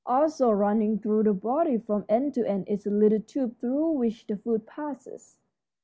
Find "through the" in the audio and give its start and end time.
0.97-1.33